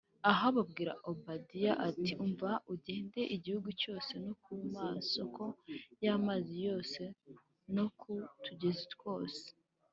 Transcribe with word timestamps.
Ahabu 0.31 0.57
abwira 0.65 0.93
Obadiya 1.11 1.73
ati 1.87 2.11
“Umva, 2.23 2.51
ugende 2.73 3.19
igihugu 3.35 3.69
cyose 3.81 4.11
no 4.25 4.33
ku 4.43 4.51
masōko 4.75 5.43
y’amazi 6.03 6.55
yose 6.67 7.01
no 7.75 7.85
ku 7.99 8.11
tugezi 8.43 8.83
twose” 8.93 9.43